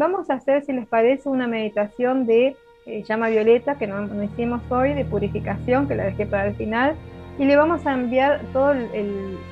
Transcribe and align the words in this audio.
Vamos 0.00 0.30
a 0.30 0.34
hacer, 0.36 0.64
si 0.64 0.72
les 0.72 0.86
parece, 0.86 1.28
una 1.28 1.46
meditación 1.46 2.24
de 2.24 2.56
eh, 2.86 3.04
llama 3.06 3.28
violeta, 3.28 3.74
que 3.74 3.86
no, 3.86 4.24
hicimos 4.24 4.62
hoy, 4.70 4.94
de 4.94 5.04
purificación, 5.04 5.86
que 5.86 5.94
la 5.94 6.04
dejé 6.04 6.24
para 6.24 6.46
el 6.46 6.54
final, 6.54 6.94
y 7.38 7.44
le 7.44 7.54
vamos 7.54 7.86
a 7.86 7.92
enviar 7.92 8.40
todo 8.54 8.72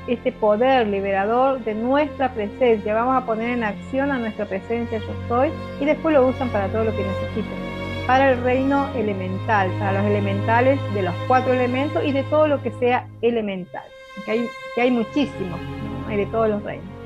este 0.06 0.32
poder 0.32 0.86
liberador 0.86 1.62
de 1.64 1.74
nuestra 1.74 2.32
presencia. 2.32 2.94
Vamos 2.94 3.22
a 3.22 3.26
poner 3.26 3.50
en 3.50 3.62
acción 3.62 4.10
a 4.10 4.18
nuestra 4.18 4.46
presencia 4.46 5.00
yo 5.00 5.14
soy 5.28 5.50
y 5.82 5.84
después 5.84 6.14
lo 6.14 6.26
usan 6.26 6.48
para 6.48 6.68
todo 6.68 6.84
lo 6.84 6.92
que 6.92 7.04
necesiten. 7.04 8.06
Para 8.06 8.32
el 8.32 8.42
reino 8.42 8.88
elemental, 8.94 9.70
para 9.78 10.00
los 10.00 10.10
elementales 10.10 10.80
de 10.94 11.02
los 11.02 11.14
cuatro 11.26 11.52
elementos 11.52 12.02
y 12.06 12.12
de 12.12 12.22
todo 12.22 12.48
lo 12.48 12.62
que 12.62 12.70
sea 12.80 13.06
elemental, 13.20 13.84
que 14.24 14.48
hay, 14.80 14.90
muchísimos, 14.90 15.60
hay 16.08 16.16
de 16.16 16.26
todos 16.26 16.48
los 16.48 16.62
reinos. 16.62 16.97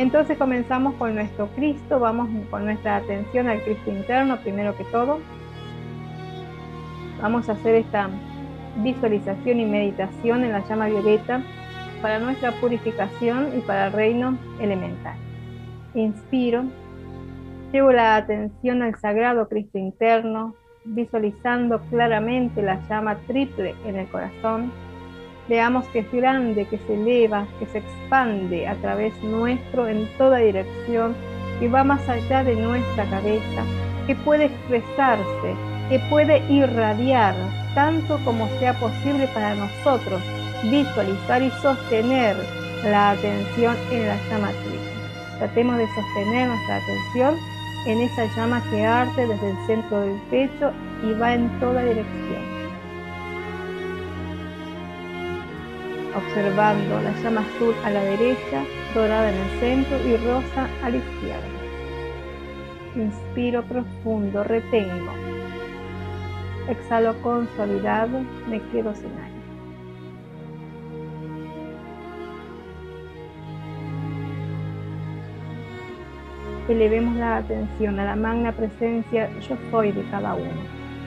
Entonces 0.00 0.38
comenzamos 0.38 0.94
con 0.94 1.14
nuestro 1.14 1.48
Cristo, 1.48 2.00
vamos 2.00 2.30
con 2.48 2.64
nuestra 2.64 2.96
atención 2.96 3.48
al 3.48 3.60
Cristo 3.60 3.90
interno 3.90 4.38
primero 4.38 4.74
que 4.74 4.84
todo. 4.84 5.18
Vamos 7.20 7.50
a 7.50 7.52
hacer 7.52 7.74
esta 7.74 8.08
visualización 8.76 9.60
y 9.60 9.66
meditación 9.66 10.42
en 10.42 10.52
la 10.52 10.66
llama 10.66 10.86
violeta 10.86 11.42
para 12.00 12.18
nuestra 12.18 12.50
purificación 12.52 13.50
y 13.58 13.60
para 13.60 13.88
el 13.88 13.92
reino 13.92 14.38
elemental. 14.58 15.18
Inspiro, 15.92 16.64
llevo 17.70 17.92
la 17.92 18.16
atención 18.16 18.80
al 18.80 18.98
sagrado 18.98 19.50
Cristo 19.50 19.76
interno, 19.76 20.54
visualizando 20.86 21.78
claramente 21.90 22.62
la 22.62 22.80
llama 22.88 23.16
triple 23.26 23.74
en 23.84 23.96
el 23.96 24.08
corazón. 24.08 24.72
Veamos 25.50 25.84
que 25.88 25.98
es 25.98 26.12
grande, 26.12 26.64
que 26.66 26.78
se 26.78 26.94
eleva, 26.94 27.44
que 27.58 27.66
se 27.66 27.78
expande 27.78 28.68
a 28.68 28.76
través 28.76 29.12
nuestro 29.24 29.88
en 29.88 30.06
toda 30.16 30.38
dirección, 30.38 31.16
y 31.60 31.66
va 31.66 31.82
más 31.82 32.08
allá 32.08 32.44
de 32.44 32.54
nuestra 32.54 33.04
cabeza, 33.06 33.64
que 34.06 34.14
puede 34.14 34.44
expresarse, 34.44 35.56
que 35.88 35.98
puede 36.08 36.38
irradiar 36.48 37.34
tanto 37.74 38.20
como 38.24 38.46
sea 38.60 38.74
posible 38.74 39.26
para 39.34 39.56
nosotros 39.56 40.22
visualizar 40.70 41.42
y 41.42 41.50
sostener 41.62 42.36
la 42.84 43.10
atención 43.10 43.76
en 43.90 44.06
la 44.06 44.16
llama 44.30 44.50
triple. 44.62 45.38
Tratemos 45.38 45.78
de 45.78 45.86
sostener 45.96 46.46
nuestra 46.46 46.76
atención 46.76 47.34
en 47.86 48.00
esa 48.02 48.36
llama 48.36 48.62
que 48.70 48.86
arde 48.86 49.26
desde 49.26 49.50
el 49.50 49.66
centro 49.66 50.00
del 50.00 50.20
pecho 50.30 50.70
y 51.02 51.12
va 51.18 51.34
en 51.34 51.48
toda 51.58 51.82
dirección. 51.82 52.49
Observando 56.14 57.00
la 57.00 57.12
llama 57.22 57.40
azul 57.42 57.74
a 57.84 57.90
la 57.90 58.02
derecha, 58.02 58.64
dorada 58.94 59.30
en 59.30 59.36
el 59.36 59.60
centro 59.60 59.96
y 60.08 60.16
rosa 60.16 60.68
a 60.82 60.90
la 60.90 60.96
izquierda. 60.96 61.60
Inspiro 62.96 63.62
profundo, 63.62 64.42
retengo 64.42 65.12
Exhalo 66.68 67.20
con 67.22 67.48
suavidad, 67.56 68.08
me 68.48 68.60
quedo 68.70 68.94
sin 68.94 69.06
aire. 69.06 69.40
Elevemos 76.68 77.16
la 77.16 77.38
atención 77.38 77.98
a 77.98 78.04
la 78.04 78.14
magna 78.14 78.52
presencia 78.52 79.28
yo 79.40 79.56
soy 79.72 79.90
de 79.90 80.08
cada 80.10 80.34
uno, 80.34 80.50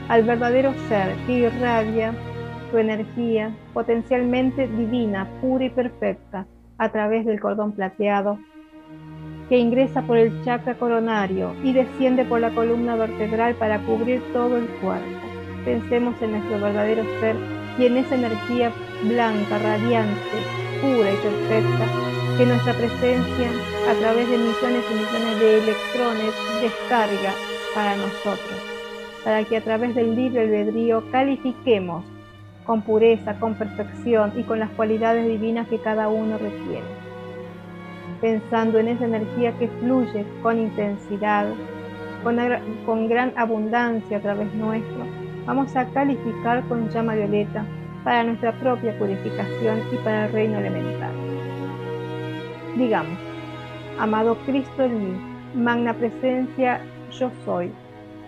al 0.10 0.24
verdadero 0.24 0.74
ser 0.90 1.16
que 1.26 1.40
irradia 1.40 2.14
su 2.74 2.80
energía 2.80 3.56
potencialmente 3.72 4.68
divina, 4.68 5.30
pura 5.42 5.66
y 5.66 5.70
perfecta 5.70 6.48
a 6.80 6.90
través 6.90 7.24
del 7.24 7.40
cordón 7.40 7.74
plateado 7.74 8.40
que 9.48 9.60
ingresa 9.60 10.02
por 10.02 10.18
el 10.18 10.44
chakra 10.44 10.74
coronario 10.74 11.54
y 11.64 11.72
desciende 11.72 12.26
por 12.26 12.40
la 12.40 12.50
columna 12.50 12.96
vertebral 12.96 13.54
para 13.56 13.78
cubrir 13.86 14.24
todo 14.34 14.58
el 14.58 14.66
cuerpo. 14.82 15.06
Pensemos 15.64 16.20
en 16.24 16.32
nuestro 16.32 16.60
verdadero 16.60 17.04
ser 17.20 17.36
y 17.78 17.86
en 17.86 17.98
esa 17.98 18.16
energía 18.16 18.72
blanca, 19.04 19.60
radiante, 19.60 20.38
pura 20.82 21.12
y 21.12 21.18
perfecta 21.18 21.86
que 22.40 22.46
nuestra 22.48 22.74
presencia 22.74 23.50
a 23.88 23.94
través 24.00 24.28
de 24.32 24.38
millones 24.40 24.84
y 24.90 24.94
millones 24.96 25.40
de 25.40 25.58
electrones 25.60 26.34
descarga 26.60 27.34
para 27.76 27.96
nosotros, 27.98 28.60
para 29.24 29.44
que 29.44 29.58
a 29.58 29.62
través 29.62 29.94
del 29.94 30.16
libre 30.16 30.42
albedrío 30.42 31.04
califiquemos 31.12 32.04
con 32.66 32.82
pureza, 32.82 33.36
con 33.40 33.56
perfección 33.56 34.34
y 34.36 34.44
con 34.44 34.60
las 34.60 34.70
cualidades 34.72 35.28
divinas 35.28 35.68
que 35.68 35.80
cada 35.80 36.08
uno 36.08 36.38
requiere. 36.38 36.86
Pensando 38.22 38.80
en 38.80 38.88
esa 38.88 39.06
energía 39.06 39.52
que 39.58 39.68
fluye 39.68 40.26
con 40.42 40.60
intensidad, 40.60 41.48
con, 42.24 42.38
con 42.86 43.08
gran 43.10 43.34
abundancia 43.36 44.18
a 44.18 44.22
través 44.22 44.54
nuestro, 44.54 45.06
vamos 45.46 45.76
a 45.76 45.86
calificar 45.90 46.64
con 46.68 46.90
llama 46.90 47.16
violeta 47.16 47.66
para 48.04 48.24
nuestra 48.24 48.52
propia 48.60 48.98
purificación 48.98 49.80
y 49.92 49.98
para 49.98 50.26
el 50.26 50.34
reino 50.34 50.60
elemental. 50.60 51.12
Digamos, 52.78 53.18
amado 54.00 54.38
Cristo 54.46 54.84
en 54.84 55.04
mí, 55.04 55.22
magna 55.56 55.94
presencia, 55.94 56.82
yo 57.12 57.30
soy, 57.46 57.72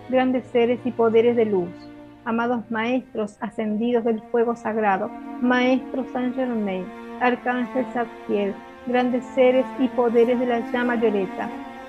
grandes 0.08 0.44
seres 0.46 0.78
y 0.84 0.92
poderes 0.92 1.36
de 1.36 1.46
luz, 1.46 1.85
amados 2.26 2.68
maestros 2.70 3.36
ascendidos 3.40 4.04
del 4.04 4.20
fuego 4.30 4.54
sagrado, 4.56 5.08
maestro 5.40 6.04
San 6.12 6.34
Germain, 6.34 6.84
arcángel 7.20 7.86
Zadkiel, 7.94 8.54
grandes 8.86 9.24
seres 9.34 9.64
y 9.78 9.88
poderes 9.88 10.38
de 10.38 10.46
la 10.46 10.60
llama 10.72 10.96
violeta, 10.96 11.48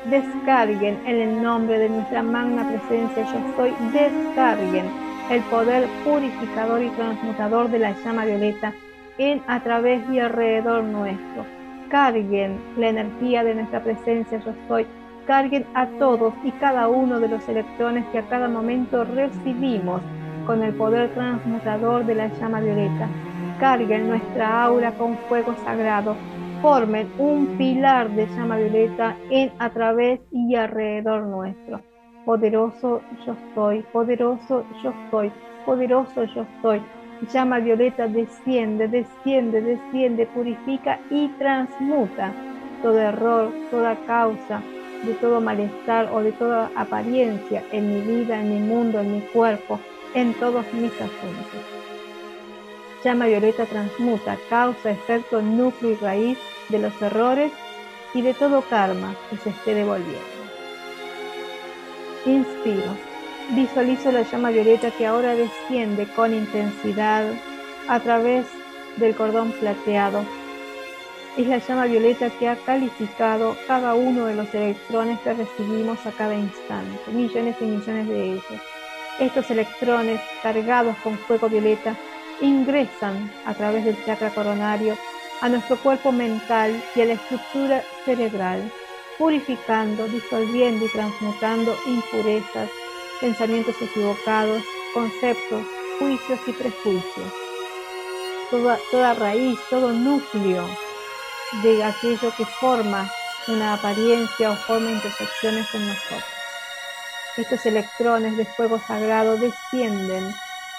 descarguen 0.10 0.98
en 1.06 1.16
el 1.18 1.42
nombre 1.42 1.80
de 1.80 1.90
nuestra 1.90 2.24
magna 2.24 2.70
presencia, 2.70 3.26
yo 3.26 3.56
soy, 3.56 3.74
descarguen 3.92 4.86
el 5.32 5.42
poder 5.44 5.88
purificador 6.06 6.82
y 6.84 6.90
transmutador 6.92 7.70
de 7.70 7.80
la 7.80 7.92
llama 8.04 8.26
violeta 8.26 8.74
en, 9.18 9.42
a 9.48 9.60
través 9.62 10.08
y 10.10 10.20
alrededor 10.20 10.84
nuestro. 10.84 11.46
Carguen 11.90 12.60
la 12.78 12.90
energía 12.90 13.44
de 13.44 13.56
nuestra 13.56 13.84
presencia, 13.84 14.40
yo 14.46 14.54
soy. 14.68 14.86
Carguen 15.26 15.66
a 15.74 15.88
todos 16.00 16.34
y 16.44 16.52
cada 16.52 16.88
uno 16.88 17.20
de 17.20 17.28
los 17.28 17.48
electrones 17.50 18.06
que 18.12 18.20
a 18.20 18.30
cada 18.30 18.48
momento 18.48 19.04
recibimos 19.04 20.02
con 20.48 20.64
el 20.64 20.74
poder 20.74 21.14
transmutador 21.14 22.06
de 22.06 22.16
la 22.16 22.28
llama 22.40 22.62
violeta. 22.62 23.10
Carguen 23.60 24.08
nuestra 24.08 24.64
aura 24.64 24.94
con 24.94 25.18
fuego 25.30 25.54
sagrado. 25.66 26.16
Formen 26.62 27.08
un 27.20 27.58
pilar 27.58 28.10
de 28.10 28.26
llama 28.28 28.56
violeta 28.56 29.16
en, 29.30 29.52
a 29.60 29.70
través 29.70 30.22
y 30.32 30.56
alrededor 30.56 31.24
nuestro 31.24 31.82
Poderoso 32.26 33.02
yo 33.26 33.36
soy, 33.54 33.84
poderoso 33.94 34.66
yo 34.84 34.94
soy, 35.12 35.32
poderoso 35.66 36.24
yo 36.24 36.46
soy. 36.62 36.82
Llama 37.32 37.60
violeta, 37.60 38.08
desciende, 38.08 38.88
desciende, 38.88 39.62
desciende, 39.62 40.26
purifica 40.28 41.00
y 41.10 41.28
transmuta 41.40 42.34
todo 42.82 43.00
error, 43.00 43.52
toda 43.72 43.96
causa 44.06 44.62
de 45.06 45.14
todo 45.14 45.40
malestar 45.42 46.10
o 46.14 46.22
de 46.22 46.32
toda 46.34 46.70
apariencia 46.76 47.64
en 47.72 47.94
mi 47.94 48.02
vida, 48.02 48.42
en 48.42 48.50
mi 48.50 48.60
mundo, 48.60 49.00
en 49.00 49.14
mi 49.14 49.22
cuerpo, 49.22 49.80
en 50.18 50.34
todos 50.34 50.66
mis 50.74 50.92
asuntos. 50.94 51.62
Llama 53.04 53.28
violeta 53.28 53.68
transmuta, 53.68 54.36
causa, 54.50 54.90
efecto, 54.90 55.44
núcleo 55.44 55.92
y 55.92 55.96
raíz 55.96 56.38
de 56.70 56.80
los 56.80 57.00
errores 57.02 57.52
y 58.16 58.24
de 58.24 58.34
todo 58.34 58.64
karma 58.64 59.16
que 59.30 59.38
se 59.38 59.52
esté 59.52 59.76
devolviendo. 59.76 60.38
Inspiro. 62.26 62.98
Visualizo 63.52 64.12
la 64.12 64.24
llama 64.24 64.50
violeta 64.50 64.90
que 64.90 65.06
ahora 65.06 65.36
desciende 65.36 66.08
con 66.16 66.34
intensidad 66.34 67.26
a 67.88 68.00
través 68.00 68.46
del 68.98 69.16
cordón 69.16 69.52
plateado. 69.52 70.26
Es 71.38 71.48
la 71.48 71.60
llama 71.60 71.86
violeta 71.86 72.32
que 72.32 72.50
ha 72.50 72.56
calificado 72.56 73.56
cada 73.68 73.94
uno 73.94 74.26
de 74.26 74.36
los 74.36 74.52
electrones 74.56 75.20
que 75.20 75.34
recibimos 75.34 76.04
a 76.08 76.12
cada 76.12 76.34
instante, 76.34 77.12
millones 77.14 77.56
y 77.62 77.66
millones 77.66 78.08
de 78.08 78.32
ellos. 78.32 78.77
Estos 79.20 79.50
electrones 79.50 80.22
cargados 80.44 80.96
con 80.98 81.18
fuego 81.18 81.50
violeta 81.50 81.96
ingresan 82.42 83.32
a 83.46 83.54
través 83.56 83.84
del 83.84 83.98
chakra 84.06 84.30
coronario 84.30 84.96
a 85.42 85.50
nuestro 85.50 85.78
cuerpo 85.78 86.12
mental 86.12 86.84
y 86.96 87.02
a 87.02 87.06
la 87.06 87.14
estructura 87.14 87.84
cerebral 88.06 88.72
purificando, 89.18 90.08
disolviendo 90.08 90.86
y 90.86 90.90
transmutando 90.90 91.76
impurezas, 91.88 92.70
pensamientos 93.20 93.76
equivocados, 93.82 94.64
conceptos, 94.94 95.66
juicios 96.00 96.40
y 96.46 96.52
prejuicios. 96.52 97.34
Toda, 98.92 99.14
raíz, 99.16 99.60
todo 99.70 99.92
núcleo 99.92 100.70
de 101.64 101.84
aquello 101.84 102.32
que 102.38 102.46
forma 102.46 103.10
una 103.48 103.74
apariencia 103.74 104.52
o 104.52 104.56
forma 104.56 104.92
imperfecciones 104.92 105.74
en 105.74 105.88
nosotros. 105.88 106.37
Estos 107.38 107.68
electrones 107.68 108.36
de 108.36 108.46
fuego 108.46 108.80
sagrado 108.80 109.38
descienden 109.38 110.34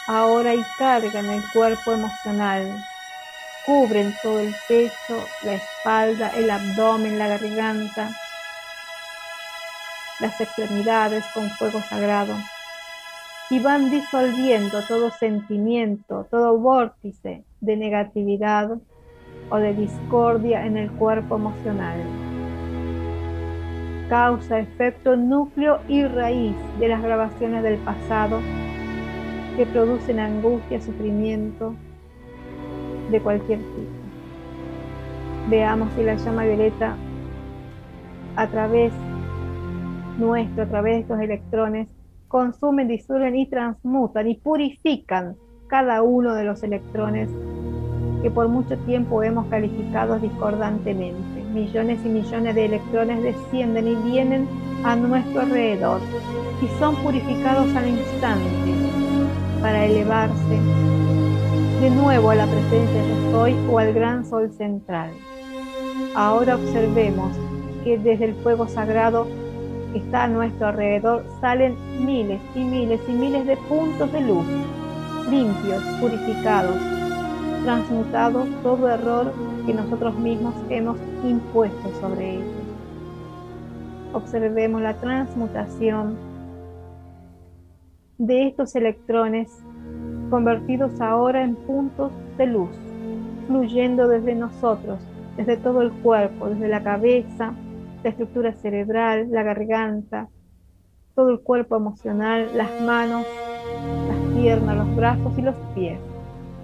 ahora 0.09 0.55
y 0.55 0.65
cargan 0.77 1.31
el 1.31 1.43
cuerpo 1.53 1.93
emocional, 1.93 2.85
cubren 3.65 4.13
todo 4.25 4.41
el 4.41 4.53
pecho, 4.67 5.25
la 5.45 5.55
espalda, 5.55 6.31
el 6.31 6.51
abdomen, 6.51 7.17
la 7.17 7.29
garganta, 7.29 8.11
las 10.19 10.41
extremidades 10.41 11.25
con 11.33 11.49
fuego 11.51 11.81
sagrado. 11.81 12.35
Y 13.51 13.61
van 13.61 13.89
disolviendo 13.91 14.83
todo 14.83 15.13
sentimiento, 15.13 16.27
todo 16.29 16.59
vórtice 16.59 17.45
de 17.61 17.77
negatividad 17.77 18.79
o 19.49 19.57
de 19.59 19.75
discordia 19.75 20.67
en 20.67 20.77
el 20.77 20.91
cuerpo 20.91 21.37
emocional. 21.37 22.28
Causa, 24.09 24.59
efecto, 24.59 25.17
núcleo 25.17 25.81
y 25.87 26.05
raíz 26.05 26.57
de 26.79 26.89
las 26.89 27.03
grabaciones 27.03 27.63
del 27.63 27.77
pasado 27.79 28.41
que 29.57 29.67
producen 29.67 30.19
angustia, 30.19 30.81
sufrimiento 30.81 31.75
de 33.11 33.21
cualquier 33.21 33.59
tipo. 33.59 33.99
Veamos 35.51 35.93
si 35.95 36.05
la 36.05 36.15
llama 36.15 36.45
violeta 36.45 36.97
a 38.37 38.47
través 38.47 38.93
nuestro, 40.19 40.63
a 40.63 40.67
través 40.67 40.95
de 40.95 41.01
estos 41.01 41.21
electrones, 41.21 41.89
consumen, 42.29 42.89
disuelven 42.89 43.37
y 43.37 43.47
transmutan 43.47 44.29
y 44.29 44.37
purifican 44.37 45.37
cada 45.67 46.03
uno 46.03 46.35
de 46.35 46.45
los 46.45 46.63
electrones 46.63 47.29
que 48.23 48.31
por 48.31 48.49
mucho 48.49 48.77
tiempo 48.79 49.23
hemos 49.23 49.47
calificado 49.47 50.19
discordantemente. 50.19 51.38
Millones 51.59 51.99
y 52.05 52.09
millones 52.09 52.55
de 52.55 52.67
electrones 52.67 53.21
descienden 53.21 53.89
y 53.89 53.95
vienen 53.97 54.49
a 54.85 54.95
nuestro 54.95 55.41
alrededor 55.41 56.01
y 56.63 56.79
son 56.79 56.95
purificados 57.03 57.75
al 57.75 57.89
instante 57.89 58.49
para 59.61 59.85
elevarse 59.85 60.61
de 61.81 61.91
nuevo 61.91 62.31
a 62.31 62.37
la 62.37 62.47
presencia 62.47 63.03
yo 63.09 63.33
soy 63.33 63.57
o 63.69 63.81
al 63.81 63.93
gran 63.93 64.25
sol 64.25 64.53
central. 64.57 65.11
Ahora 66.15 66.55
observemos 66.55 67.37
que 67.83 67.99
desde 67.99 68.27
el 68.27 68.35
fuego 68.37 68.69
sagrado 68.69 69.27
que 69.93 69.99
está 69.99 70.25
a 70.25 70.29
nuestro 70.29 70.69
alrededor 70.69 71.25
salen 71.41 71.77
miles 72.07 72.41
y 72.55 72.61
miles 72.61 73.01
y 73.09 73.13
miles 73.13 73.45
de 73.47 73.57
puntos 73.57 74.13
de 74.13 74.21
luz, 74.21 74.47
limpios, 75.29 75.83
purificados, 76.01 76.77
transmutados 77.65 78.47
todo 78.63 78.89
error 78.89 79.33
que 79.67 79.75
nosotros 79.75 80.19
mismos 80.19 80.55
hemos 80.71 80.99
impuesto 81.25 81.91
sobre 82.01 82.37
ellos. 82.37 82.47
Observemos 84.13 84.81
la 84.81 84.95
transmutación 84.95 86.17
de 88.19 88.49
estos 88.49 88.75
electrones 88.75 89.63
convertidos 90.31 91.01
ahora 91.01 91.45
en 91.45 91.55
puntos 91.55 92.13
de 92.37 92.47
luz, 92.47 92.71
fluyendo 93.47 94.09
desde 94.09 94.35
nosotros, 94.35 94.99
desde 95.37 95.57
todo 95.57 95.83
el 95.83 95.93
cuerpo, 95.93 96.49
desde 96.49 96.69
la 96.69 96.83
cabeza, 96.83 97.55
la 98.03 98.11
estructura 98.11 98.53
cerebral, 98.53 99.29
la 99.31 99.43
garganta, 99.43 100.29
todo 101.15 101.31
el 101.31 101.41
cuerpo 101.41 101.77
emocional, 101.77 102.51
las 102.55 102.81
manos, 102.83 103.27
las 104.09 104.35
piernas, 104.35 104.77
los 104.77 104.97
brazos 104.97 105.39
y 105.39 105.43
los 105.43 105.57
pies. 105.75 105.99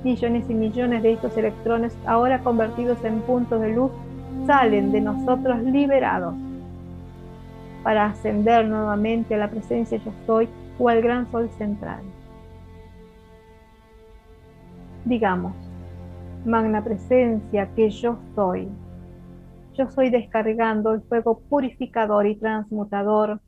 Millones 0.04 0.44
y 0.48 0.54
millones 0.54 1.02
de 1.02 1.14
estos 1.14 1.36
electrones, 1.36 1.96
ahora 2.06 2.40
convertidos 2.40 3.02
en 3.04 3.20
puntos 3.22 3.60
de 3.60 3.74
luz, 3.74 3.90
salen 4.46 4.92
de 4.92 5.00
nosotros 5.00 5.62
liberados 5.62 6.34
para 7.82 8.06
ascender 8.06 8.66
nuevamente 8.68 9.34
a 9.34 9.38
la 9.38 9.50
presencia 9.50 9.98
yo 9.98 10.12
soy 10.26 10.48
o 10.78 10.88
al 10.88 11.02
gran 11.02 11.30
sol 11.32 11.50
central. 11.58 12.02
Digamos, 15.04 15.54
magna 16.44 16.84
presencia 16.84 17.68
que 17.74 17.90
yo 17.90 18.18
soy 18.34 18.68
yo 19.74 19.90
soy 19.90 20.10
descargando 20.10 20.94
el 20.94 21.02
fuego 21.02 21.40
purificador 21.40 22.26
y 22.26 22.36
transmutador 22.36 23.40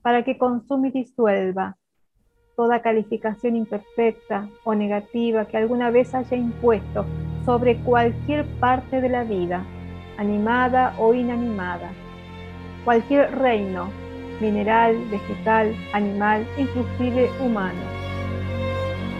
para 0.00 0.24
que 0.24 0.38
consume 0.38 0.88
y 0.88 0.92
disuelva 0.92 1.76
toda 2.56 2.82
calificación 2.82 3.56
imperfecta 3.56 4.48
o 4.64 4.74
negativa 4.74 5.46
que 5.46 5.56
alguna 5.56 5.90
vez 5.90 6.14
haya 6.14 6.36
impuesto 6.36 7.04
sobre 7.44 7.76
cualquier 7.78 8.44
parte 8.60 9.00
de 9.00 9.08
la 9.08 9.24
vida, 9.24 9.64
animada 10.16 10.94
o 10.98 11.12
inanimada, 11.14 11.90
cualquier 12.84 13.36
reino, 13.38 13.90
mineral, 14.40 14.96
vegetal, 15.10 15.74
animal, 15.92 16.46
inclusive 16.56 17.30
humano. 17.40 17.80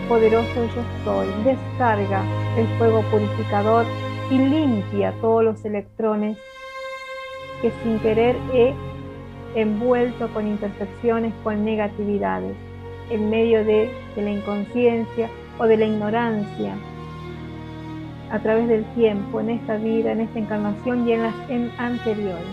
Poderoso 0.08 0.66
yo 0.74 0.82
soy, 1.04 1.26
descarga 1.44 2.22
el 2.56 2.66
fuego 2.78 3.02
purificador 3.10 3.86
y 4.30 4.38
limpia 4.38 5.12
todos 5.20 5.44
los 5.44 5.64
electrones 5.64 6.38
que 7.60 7.72
sin 7.82 7.98
querer 8.00 8.36
he 8.52 8.74
envuelto 9.54 10.28
con 10.32 10.46
imperfecciones, 10.46 11.32
con 11.42 11.64
negatividades, 11.64 12.56
en 13.10 13.30
medio 13.30 13.64
de, 13.64 13.90
la 14.16 14.30
inconsciencia 14.30 15.28
o 15.58 15.64
de 15.64 15.76
la 15.76 15.86
ignorancia, 15.86 16.74
a 18.30 18.38
través 18.40 18.68
del 18.68 18.84
tiempo, 18.94 19.40
en 19.40 19.50
esta 19.50 19.76
vida, 19.76 20.12
en 20.12 20.22
esta 20.22 20.38
encarnación 20.38 21.08
y 21.08 21.12
en 21.12 21.22
las 21.22 21.34
anteriores. 21.78 22.44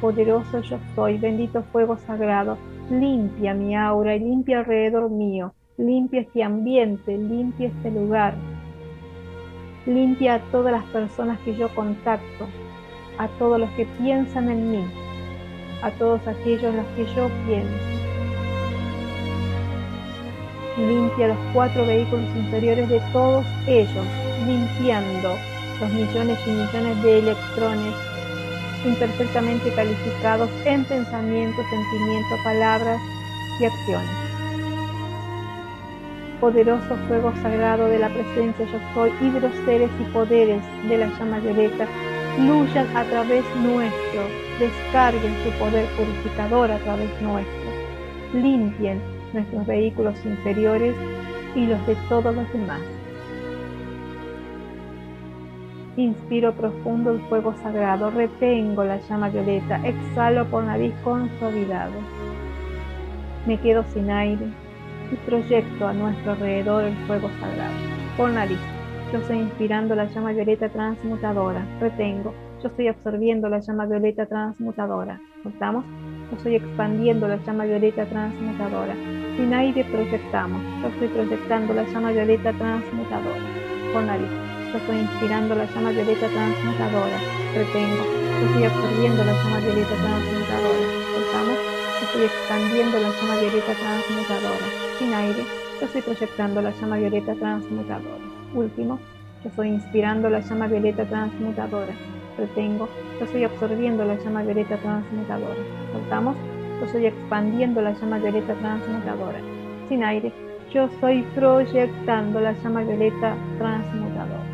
Poderoso 0.00 0.60
yo 0.60 0.78
soy, 0.94 1.18
bendito 1.18 1.62
fuego 1.72 1.96
sagrado, 1.96 2.58
limpia 2.90 3.54
mi 3.54 3.74
aura 3.76 4.14
y 4.14 4.20
limpia 4.20 4.60
alrededor 4.60 5.10
mío, 5.10 5.54
limpia 5.76 6.20
este 6.20 6.42
ambiente, 6.42 7.16
limpia 7.16 7.68
este 7.68 7.90
lugar, 7.90 8.34
limpia 9.86 10.34
a 10.34 10.40
todas 10.50 10.72
las 10.72 10.84
personas 10.84 11.38
que 11.40 11.54
yo 11.56 11.74
contacto, 11.74 12.46
a 13.18 13.28
todos 13.38 13.60
los 13.60 13.70
que 13.70 13.86
piensan 13.98 14.50
en 14.50 14.70
mí, 14.70 14.84
a 15.82 15.90
todos 15.92 16.26
aquellos 16.26 16.64
en 16.64 16.76
los 16.76 16.86
que 16.96 17.04
yo 17.14 17.28
pienso. 17.46 17.93
Limpia 20.76 21.28
los 21.28 21.38
cuatro 21.52 21.86
vehículos 21.86 22.26
inferiores 22.36 22.88
de 22.88 23.00
todos 23.12 23.44
ellos, 23.66 24.06
limpiando 24.46 25.36
los 25.80 25.90
millones 25.90 26.38
y 26.46 26.50
millones 26.50 27.02
de 27.02 27.18
electrones 27.18 27.94
imperfectamente 28.84 29.70
calificados 29.72 30.50
en 30.64 30.84
pensamiento, 30.84 31.62
sentimiento, 31.70 32.36
palabras 32.44 33.00
y 33.60 33.64
acciones. 33.64 34.10
Poderoso 36.40 36.96
fuego 37.08 37.32
sagrado 37.42 37.88
de 37.88 37.98
la 37.98 38.08
presencia 38.08 38.66
yo 38.66 38.78
soy 38.92 39.12
y 39.22 39.30
de 39.30 39.40
los 39.40 39.52
seres 39.64 39.90
y 40.00 40.04
poderes 40.12 40.62
de 40.88 40.98
la 40.98 41.06
llama 41.18 41.38
violeta 41.38 41.86
fluyan 42.36 42.96
a 42.96 43.04
través 43.04 43.44
nuestro, 43.56 44.22
descarguen 44.58 45.34
su 45.44 45.50
poder 45.58 45.86
purificador 45.96 46.70
a 46.70 46.78
través 46.78 47.08
nuestro, 47.22 47.70
limpien 48.34 49.13
nuestros 49.34 49.66
vehículos 49.66 50.14
inferiores 50.24 50.94
y 51.54 51.66
los 51.66 51.86
de 51.86 51.96
todos 52.08 52.34
los 52.34 52.50
demás. 52.52 52.80
Inspiro 55.96 56.52
profundo 56.52 57.12
el 57.12 57.20
fuego 57.28 57.54
sagrado, 57.62 58.10
retengo 58.10 58.82
la 58.82 58.98
llama 59.00 59.28
violeta, 59.28 59.80
exhalo 59.86 60.44
por 60.46 60.64
nariz 60.64 60.92
con 61.04 61.30
suavidad. 61.38 61.88
Me 63.46 63.60
quedo 63.60 63.84
sin 63.92 64.10
aire 64.10 64.46
y 65.12 65.16
proyecto 65.28 65.86
a 65.86 65.92
nuestro 65.92 66.32
alrededor 66.32 66.84
el 66.84 66.96
fuego 67.06 67.28
sagrado 67.40 67.74
por 68.16 68.30
nariz. 68.30 68.58
Yo 69.12 69.20
estoy 69.20 69.38
inspirando 69.38 69.94
la 69.94 70.06
llama 70.06 70.32
violeta 70.32 70.68
transmutadora. 70.68 71.64
Retengo. 71.80 72.34
Yo 72.60 72.68
estoy 72.68 72.88
absorbiendo 72.88 73.48
la 73.48 73.60
llama 73.60 73.86
violeta 73.86 74.26
transmutadora. 74.26 75.20
¿Notamos? 75.44 75.84
Yo 76.30 76.36
estoy 76.38 76.56
expandiendo 76.56 77.28
la 77.28 77.36
llama 77.36 77.64
violeta 77.64 78.06
transmutadora. 78.06 78.94
Sin 79.36 79.52
aire 79.54 79.84
proyectamos. 79.84 80.62
Yo 80.82 80.88
estoy 80.88 81.08
proyectando 81.08 81.74
la 81.74 81.84
llama 81.84 82.12
violeta 82.12 82.52
transmutadora. 82.52 83.46
Con. 83.92 84.06
Yo 84.06 84.78
estoy 84.78 84.98
inspirando 84.98 85.54
la 85.54 85.66
llama 85.66 85.90
violeta 85.90 86.26
transmutadora. 86.28 87.18
Retengo. 87.54 88.04
Yo 88.40 88.46
estoy 88.46 88.64
absorbiendo 88.64 89.24
la 89.24 89.32
llama 89.32 89.58
violeta 89.58 89.94
transmutadora. 89.94 90.86
¿Notamos? 91.18 91.58
Yo 91.98 92.06
estoy 92.06 92.24
expandiendo 92.24 92.98
la 93.00 93.10
llama 93.10 93.36
violeta 93.40 93.72
transmutadora. 93.74 94.66
Sin 94.98 95.14
aire. 95.14 95.44
Yo 95.80 95.86
estoy 95.86 96.02
proyectando 96.02 96.62
la 96.62 96.70
llama 96.70 96.96
violeta 96.96 97.34
transmutadora 97.34 98.34
último, 98.54 98.98
yo 99.42 99.50
estoy 99.50 99.68
inspirando 99.68 100.30
la 100.30 100.40
llama 100.40 100.66
violeta 100.66 101.04
transmutadora. 101.04 101.92
Retengo, 102.38 102.88
yo 103.18 103.26
estoy 103.26 103.44
absorbiendo 103.44 104.04
la 104.04 104.16
llama 104.16 104.42
violeta 104.42 104.76
transmutadora. 104.78 105.60
Soltamos, 105.92 106.36
yo 106.84 106.88
estoy 106.88 107.06
expandiendo 107.06 107.80
la 107.80 107.92
llama 107.92 108.18
violeta 108.18 108.54
transmutadora. 108.54 109.38
Sin 109.88 110.04
aire, 110.04 110.32
yo 110.70 110.84
estoy 110.84 111.22
proyectando 111.34 112.40
la 112.40 112.52
llama 112.52 112.82
violeta 112.82 113.34
transmutadora. 113.56 114.44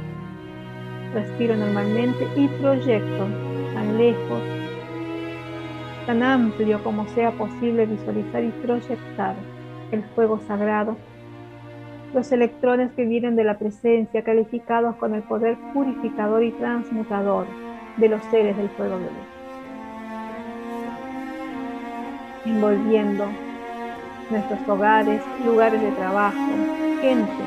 Respiro 1.13 1.57
normalmente 1.57 2.29
y 2.37 2.47
proyecto 2.47 3.27
tan 3.75 3.99
lejos, 3.99 4.43
tan 6.07 6.23
amplio 6.23 6.83
como 6.85 7.05
sea 7.09 7.33
posible 7.33 7.87
visualizar 7.87 8.45
y 8.45 8.51
proyectar 8.63 9.35
el 9.91 10.05
fuego 10.15 10.39
sagrado 10.47 10.97
los 12.15 12.31
electrones 12.33 12.91
que 12.93 13.05
vienen 13.05 13.37
de 13.37 13.45
la 13.45 13.59
presencia, 13.59 14.25
calificados 14.25 14.97
con 14.97 15.15
el 15.15 15.23
poder 15.23 15.57
purificador 15.73 16.43
y 16.43 16.51
transmutador 16.53 17.47
de 17.99 18.09
los 18.09 18.23
seres 18.27 18.57
del 18.57 18.69
fuego 18.71 18.99
de 18.99 19.40
envolviendo 22.45 23.27
nuestros 24.31 24.69
hogares, 24.69 25.23
lugares 25.45 25.81
de 25.81 25.91
trabajo, 25.93 26.39
gente 27.01 27.43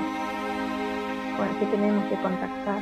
con 1.37 1.47
la 1.47 1.59
que 1.59 1.65
tenemos 1.65 2.03
que 2.05 2.15
contactar, 2.15 2.79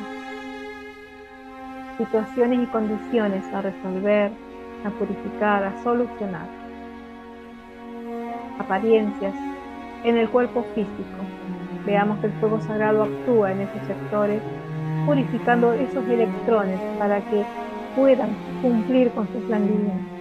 situaciones 1.97 2.59
y 2.63 2.65
condiciones 2.67 3.45
a 3.53 3.61
resolver, 3.61 4.31
a 4.85 4.89
purificar, 4.89 5.63
a 5.63 5.83
solucionar, 5.83 6.47
apariencias 8.59 9.35
en 10.03 10.17
el 10.17 10.29
cuerpo 10.29 10.65
físico. 10.75 11.21
Veamos 11.85 12.19
que 12.19 12.27
el 12.27 12.33
fuego 12.33 12.59
sagrado 12.61 13.03
actúa 13.03 13.51
en 13.51 13.61
esos 13.61 13.87
sectores, 13.87 14.41
purificando 15.05 15.73
esos 15.73 16.07
electrones 16.07 16.79
para 16.99 17.21
que 17.21 17.43
puedan 17.95 18.29
cumplir 18.61 19.11
con 19.11 19.27
su 19.27 19.39
plan. 19.47 20.20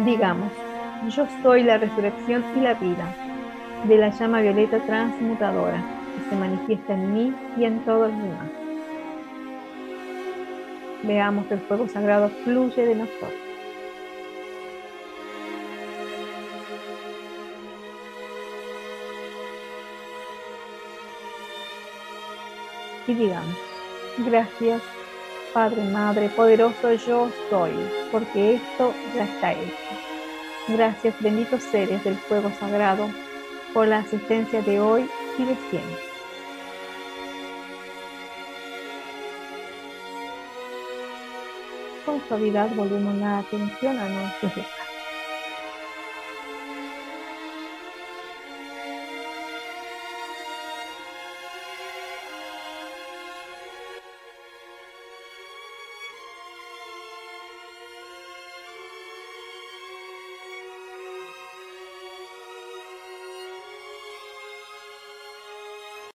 Digamos, 0.00 0.50
yo 1.10 1.26
soy 1.42 1.62
la 1.62 1.78
resurrección 1.78 2.44
y 2.56 2.60
la 2.60 2.74
vida 2.74 3.14
de 3.84 3.98
la 3.98 4.10
llama 4.10 4.40
violeta 4.40 4.78
transmutadora 4.80 5.82
que 6.16 6.30
se 6.30 6.36
manifiesta 6.36 6.94
en 6.94 7.14
mí 7.14 7.34
y 7.56 7.64
en 7.64 7.80
todos 7.84 8.10
los 8.10 8.22
demás. 8.22 8.50
Veamos 11.02 11.46
que 11.46 11.54
el 11.54 11.60
fuego 11.60 11.88
sagrado 11.88 12.30
fluye 12.44 12.86
de 12.86 12.94
nosotros. 12.94 13.32
Y 23.06 23.14
digamos, 23.14 23.56
gracias 24.18 24.80
Padre, 25.52 25.82
Madre, 25.84 26.30
poderoso 26.30 26.94
yo 26.94 27.30
soy, 27.50 27.72
porque 28.10 28.54
esto 28.54 28.94
ya 29.14 29.24
está 29.24 29.52
hecho. 29.52 29.74
Gracias, 30.68 31.14
benditos 31.20 31.62
seres 31.62 32.02
del 32.04 32.16
fuego 32.16 32.50
sagrado, 32.58 33.10
por 33.74 33.86
la 33.86 33.98
asistencia 33.98 34.62
de 34.62 34.80
hoy 34.80 35.08
y 35.36 35.44
de 35.44 35.56
siempre. 35.70 36.02
Con 42.06 42.22
suavidad 42.28 42.70
volvemos 42.74 43.14
la 43.16 43.38
atención 43.40 43.98
a 43.98 44.08
nuestros 44.08 44.52